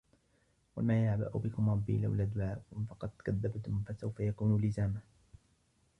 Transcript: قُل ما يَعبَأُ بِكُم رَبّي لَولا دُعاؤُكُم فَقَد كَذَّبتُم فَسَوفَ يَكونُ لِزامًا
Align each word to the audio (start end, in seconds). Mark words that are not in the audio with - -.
قُل 0.75 0.83
ما 0.83 1.05
يَعبَأُ 1.05 1.29
بِكُم 1.39 1.69
رَبّي 1.69 1.97
لَولا 2.01 2.23
دُعاؤُكُم 2.23 2.85
فَقَد 2.85 3.09
كَذَّبتُم 3.25 3.83
فَسَوفَ 3.87 4.19
يَكونُ 4.19 4.61
لِزامًا 4.61 4.99